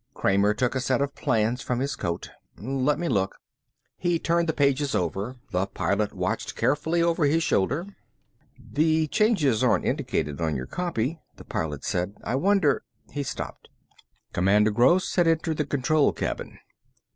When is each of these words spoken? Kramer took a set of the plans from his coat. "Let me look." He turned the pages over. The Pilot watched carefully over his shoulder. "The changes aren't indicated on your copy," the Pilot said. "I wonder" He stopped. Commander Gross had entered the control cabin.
Kramer 0.15 0.55
took 0.55 0.73
a 0.73 0.79
set 0.79 0.99
of 0.99 1.13
the 1.13 1.21
plans 1.21 1.61
from 1.61 1.79
his 1.79 1.95
coat. 1.95 2.31
"Let 2.57 2.97
me 2.97 3.07
look." 3.07 3.35
He 3.97 4.17
turned 4.17 4.49
the 4.49 4.51
pages 4.51 4.95
over. 4.95 5.35
The 5.51 5.67
Pilot 5.67 6.11
watched 6.15 6.55
carefully 6.55 7.03
over 7.03 7.25
his 7.25 7.43
shoulder. 7.43 7.85
"The 8.59 9.05
changes 9.09 9.63
aren't 9.63 9.85
indicated 9.85 10.41
on 10.41 10.55
your 10.55 10.65
copy," 10.65 11.19
the 11.35 11.45
Pilot 11.45 11.83
said. 11.83 12.13
"I 12.23 12.33
wonder" 12.33 12.81
He 13.13 13.21
stopped. 13.21 13.69
Commander 14.33 14.71
Gross 14.71 15.13
had 15.17 15.27
entered 15.27 15.57
the 15.57 15.65
control 15.65 16.11
cabin. 16.13 16.57